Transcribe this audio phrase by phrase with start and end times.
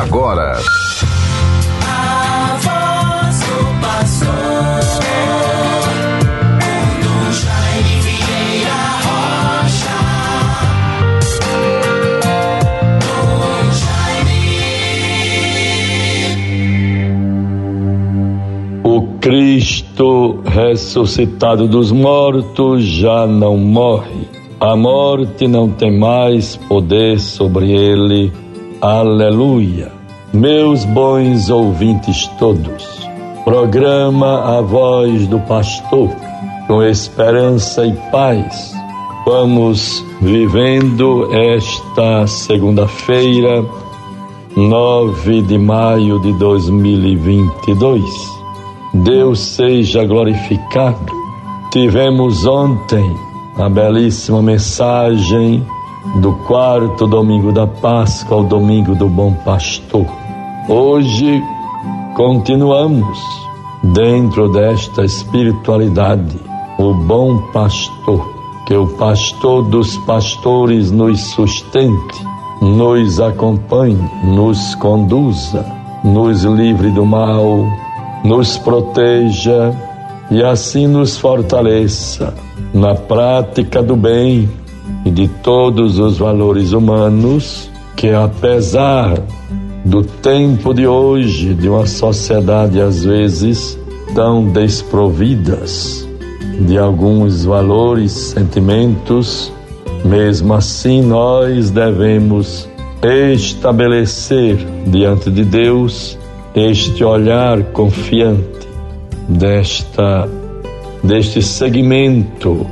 [0.00, 0.58] agora.
[1.86, 4.94] A voz do pastor,
[19.24, 24.28] Cristo ressuscitado dos mortos já não morre.
[24.60, 28.30] A morte não tem mais poder sobre ele.
[28.84, 29.90] Aleluia.
[30.30, 33.08] Meus bons ouvintes todos,
[33.42, 36.10] programa A Voz do Pastor,
[36.66, 38.74] com esperança e paz.
[39.24, 43.64] Vamos vivendo esta segunda-feira,
[44.54, 48.04] 9 de maio de 2022.
[48.92, 51.10] Deus seja glorificado.
[51.72, 53.16] Tivemos ontem
[53.56, 55.64] a belíssima mensagem
[56.20, 60.06] do quarto domingo da Páscoa ao domingo do Bom Pastor.
[60.68, 61.42] Hoje
[62.14, 63.18] continuamos
[63.82, 66.38] dentro desta espiritualidade,
[66.78, 68.28] o Bom Pastor,
[68.66, 72.24] que o pastor dos pastores nos sustente,
[72.60, 75.64] nos acompanhe, nos conduza,
[76.04, 77.66] nos livre do mal,
[78.22, 79.74] nos proteja
[80.30, 82.34] e assim nos fortaleça
[82.72, 84.48] na prática do bem
[85.04, 89.22] e de todos os valores humanos que, apesar
[89.84, 93.78] do tempo de hoje, de uma sociedade às vezes
[94.14, 96.08] tão desprovidas
[96.60, 99.52] de alguns valores, sentimentos,
[100.04, 102.68] mesmo assim nós devemos
[103.32, 106.18] estabelecer diante de Deus
[106.54, 108.68] este olhar confiante
[109.28, 110.28] desta
[111.02, 112.66] deste segmento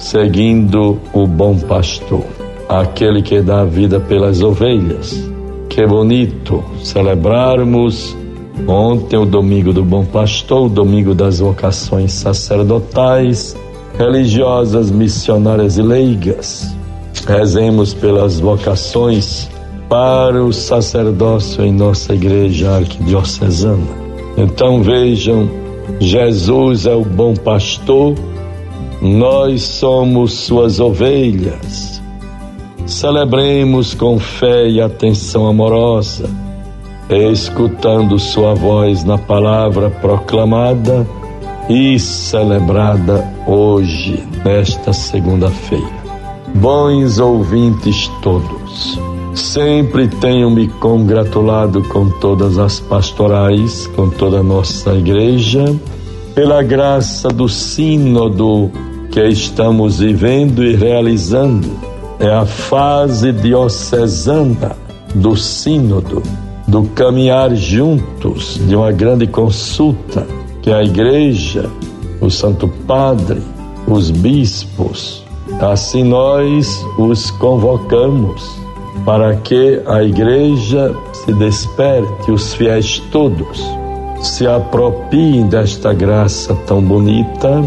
[0.00, 2.24] seguindo o bom pastor,
[2.68, 5.30] aquele que dá vida pelas ovelhas.
[5.68, 8.16] Que bonito celebrarmos
[8.66, 13.54] ontem o domingo do bom pastor, o domingo das vocações sacerdotais,
[13.96, 16.74] religiosas, missionárias e leigas.
[17.26, 19.48] Rezemos pelas vocações
[19.88, 24.00] para o sacerdócio em nossa igreja arquidiocesana.
[24.36, 25.48] Então vejam,
[26.00, 28.14] Jesus é o bom pastor
[29.00, 32.02] nós somos suas ovelhas.
[32.86, 36.28] Celebremos com fé e atenção amorosa,
[37.08, 41.06] escutando sua voz na palavra proclamada
[41.68, 46.00] e celebrada hoje, nesta segunda-feira.
[46.56, 49.00] Bons ouvintes todos,
[49.34, 55.64] sempre tenho me congratulado com todas as pastorais, com toda a nossa igreja,
[56.34, 58.70] pela graça do Sínodo
[59.10, 61.68] que estamos vivendo e realizando
[62.18, 64.76] é a fase diocesana
[65.14, 66.22] do Sínodo,
[66.68, 70.26] do caminhar juntos, de uma grande consulta
[70.62, 71.68] que a Igreja,
[72.20, 73.40] o Santo Padre,
[73.88, 75.24] os bispos,
[75.60, 78.60] assim nós os convocamos
[79.04, 83.80] para que a Igreja se desperte, os fiéis todos
[84.22, 87.62] se apropiem desta graça tão bonita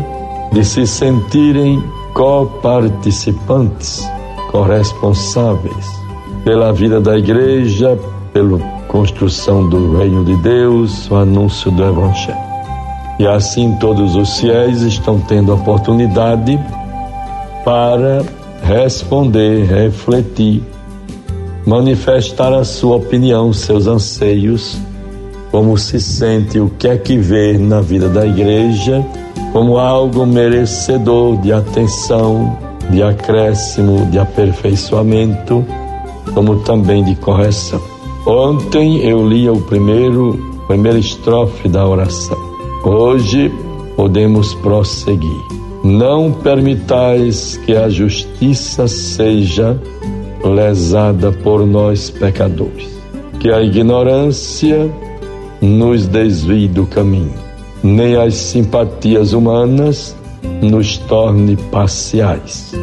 [0.53, 1.83] de se sentirem
[2.13, 4.07] coparticipantes,
[4.51, 6.03] corresponsáveis
[6.43, 7.97] pela vida da igreja,
[8.31, 12.37] pela construção do reino de Deus, o anúncio do evangelho.
[13.19, 16.59] E assim todos os fiéis estão tendo oportunidade
[17.65, 18.23] para
[18.61, 20.61] responder, refletir,
[21.65, 24.77] manifestar a sua opinião, seus anseios,
[25.49, 29.03] como se sente, o que é que vê na vida da igreja
[29.51, 32.57] como algo merecedor de atenção,
[32.89, 35.65] de acréscimo, de aperfeiçoamento,
[36.33, 37.81] como também de correção.
[38.25, 42.37] Ontem eu li o primeiro, primeira estrofe da oração.
[42.83, 43.51] Hoje
[43.95, 45.41] podemos prosseguir.
[45.83, 49.77] Não permitais que a justiça seja
[50.43, 52.87] lesada por nós pecadores,
[53.39, 54.89] que a ignorância
[55.61, 57.52] nos desvie do caminho
[57.83, 60.15] nem as simpatias humanas
[60.61, 62.73] nos torne parciais,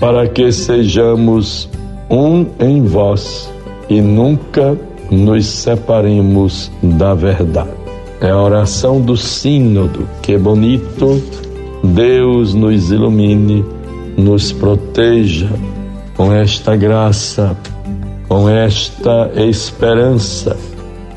[0.00, 1.68] para que sejamos
[2.10, 3.50] um em vós
[3.88, 4.76] e nunca
[5.10, 7.70] nos separemos da verdade.
[8.20, 11.22] É a oração do Sínodo, que bonito,
[11.82, 13.64] Deus nos ilumine,
[14.16, 15.48] nos proteja
[16.16, 17.56] com esta graça,
[18.28, 20.56] com esta esperança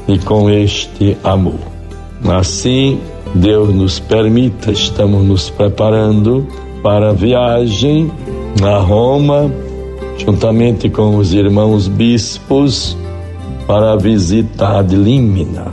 [0.08, 1.60] e com este amor.
[2.26, 3.02] Assim,
[3.36, 6.46] Deus nos permita, estamos nos preparando
[6.84, 8.12] para a viagem
[8.64, 9.52] a Roma,
[10.18, 12.96] juntamente com os irmãos bispos,
[13.66, 15.72] para a visita ad limina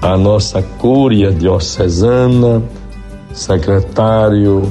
[0.00, 2.62] à nossa cúria diocesana,
[3.32, 4.62] secretário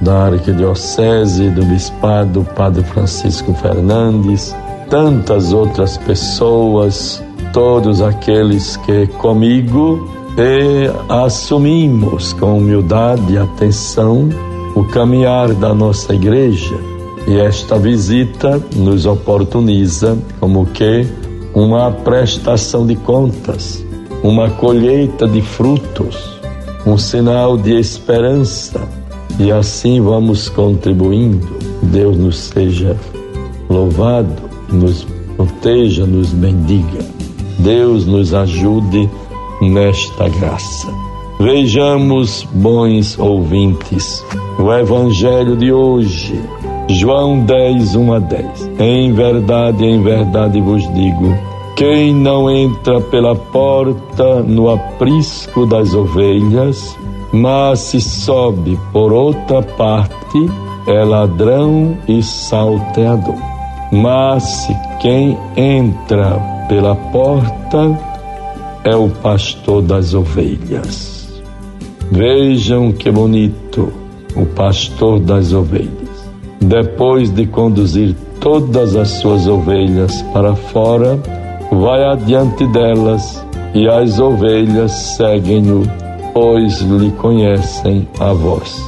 [0.00, 4.56] da Arquidiocese do Bispado, Padre Francisco Fernandes,
[4.88, 7.22] tantas outras pessoas,
[7.52, 14.28] todos aqueles que comigo e assumimos com humildade e atenção
[14.74, 16.74] o caminhar da nossa igreja.
[17.26, 21.06] E esta visita nos oportuniza como que
[21.54, 23.84] uma prestação de contas,
[24.22, 26.40] uma colheita de frutos,
[26.86, 28.80] um sinal de esperança.
[29.38, 31.46] E assim vamos contribuindo.
[31.82, 32.96] Deus nos seja
[33.68, 35.06] louvado, nos
[35.36, 37.04] proteja, nos bendiga.
[37.58, 39.08] Deus nos ajude
[39.60, 40.88] nesta graça.
[41.38, 44.24] Vejamos, bons ouvintes,
[44.58, 46.38] o Evangelho de hoje,
[46.88, 48.70] João 10, 1 a 10.
[48.78, 51.34] Em verdade, em verdade vos digo:
[51.76, 56.94] quem não entra pela porta no aprisco das ovelhas,
[57.32, 60.50] mas se sobe por outra parte,
[60.86, 63.34] é ladrão e salteador.
[63.90, 64.68] Mas
[65.00, 68.09] quem entra pela porta
[68.84, 71.42] é o pastor das ovelhas.
[72.10, 73.92] Vejam que bonito
[74.34, 76.30] o pastor das ovelhas.
[76.60, 81.18] Depois de conduzir todas as suas ovelhas para fora,
[81.70, 83.44] vai adiante delas
[83.74, 85.82] e as ovelhas seguem-no,
[86.32, 88.82] pois lhe conhecem a voz.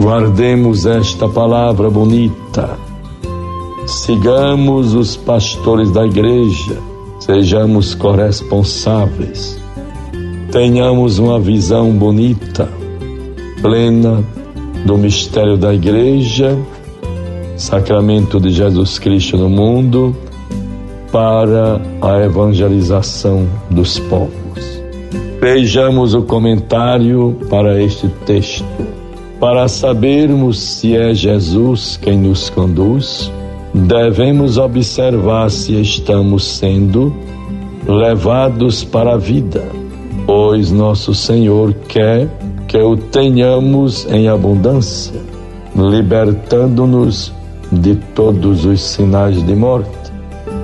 [0.00, 2.78] Guardemos esta palavra bonita.
[3.86, 6.76] Sigamos os pastores da igreja,
[7.26, 9.66] sejamos corresponsáveis
[10.56, 12.66] tenhamos uma visão bonita,
[13.60, 14.24] plena
[14.86, 16.56] do mistério da Igreja,
[17.58, 20.16] sacramento de Jesus Cristo no mundo,
[21.12, 24.82] para a evangelização dos povos.
[25.40, 28.64] Vejamos o comentário para este texto.
[29.38, 33.30] Para sabermos se é Jesus quem nos conduz,
[33.76, 37.12] devemos observar se estamos sendo
[37.86, 39.62] levados para a vida
[40.26, 42.28] pois nosso Senhor quer
[42.66, 45.20] que o tenhamos em abundância,
[45.76, 47.32] libertando-nos
[47.70, 50.12] de todos os sinais de morte,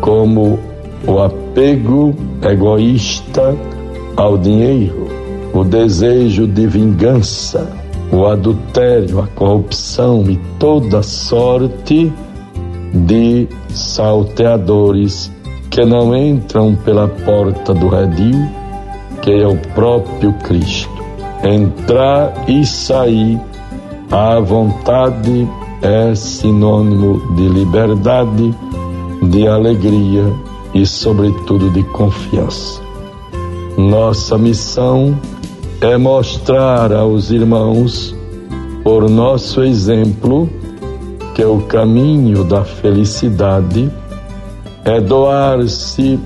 [0.00, 0.58] como
[1.06, 2.12] o apego
[2.42, 3.56] egoísta
[4.16, 5.06] ao dinheiro,
[5.54, 7.70] o desejo de vingança,
[8.10, 12.12] o adultério, a corrupção e toda sorte de
[13.68, 15.30] salteadores
[15.70, 18.62] que não entram pela porta do redil
[19.22, 20.90] que é o próprio Cristo.
[21.44, 23.40] Entrar e sair
[24.10, 25.48] à vontade
[25.80, 28.54] é sinônimo de liberdade,
[29.22, 30.24] de alegria
[30.74, 32.82] e, sobretudo, de confiança.
[33.78, 35.18] Nossa missão
[35.80, 38.14] é mostrar aos irmãos,
[38.84, 40.48] por nosso exemplo,
[41.34, 43.90] que o caminho da felicidade
[44.84, 46.18] é doar-se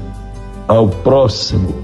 [0.66, 1.74] ao próximo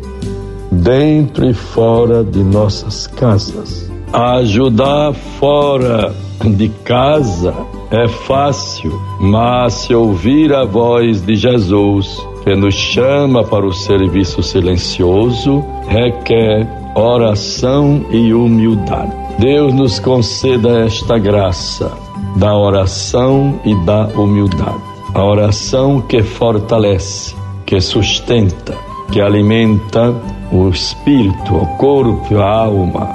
[0.70, 3.90] dentro e fora de nossas casas.
[4.12, 6.12] Ajudar fora
[6.44, 7.54] de casa
[7.90, 14.42] é fácil, mas se ouvir a voz de Jesus, que nos chama para o serviço
[14.42, 19.12] silencioso, requer oração e humildade.
[19.38, 22.01] Deus nos conceda esta graça
[22.36, 24.82] da oração e da humildade.
[25.14, 27.34] A oração que fortalece,
[27.66, 28.76] que sustenta,
[29.10, 30.14] que alimenta
[30.50, 33.08] o espírito, o corpo, a alma,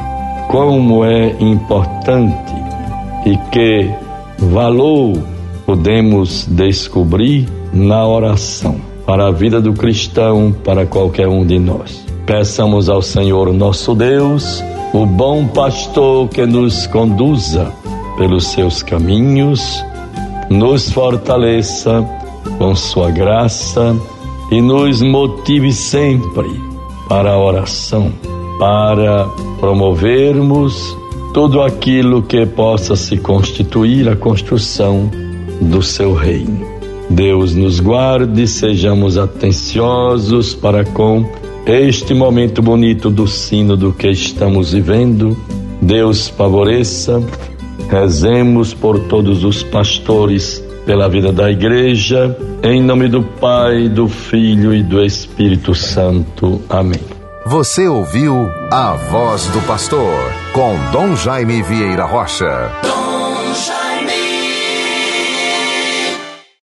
[0.50, 2.54] como é importante
[3.26, 3.90] e que
[4.38, 5.18] valor
[5.66, 12.06] podemos descobrir na oração para a vida do cristão, para qualquer um de nós.
[12.26, 17.72] Peçamos ao Senhor nosso Deus, o bom pastor que nos conduza
[18.18, 19.84] pelos seus caminhos,
[20.50, 22.04] nos fortaleça
[22.58, 23.96] com sua graça
[24.52, 26.50] e nos motive sempre
[27.08, 28.12] para a oração,
[28.60, 29.26] para
[29.60, 30.98] promovermos
[31.34, 35.12] tudo aquilo que possa se constituir a construção
[35.62, 36.66] do seu reino.
[37.10, 41.26] Deus nos guarde, sejamos atenciosos para com
[41.66, 45.38] este momento bonito do sino do que estamos vivendo.
[45.82, 47.22] Deus favoreça,
[47.90, 54.74] rezemos por todos os pastores pela vida da igreja, em nome do Pai, do Filho
[54.74, 56.62] e do Espírito Santo.
[56.70, 57.02] Amém.
[57.46, 60.14] Você ouviu a voz do pastor
[60.54, 62.72] com Dom Jaime Vieira Rocha.